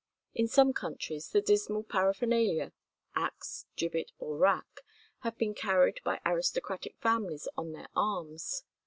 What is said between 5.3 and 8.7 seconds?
been carried by aristocratic families on their arms.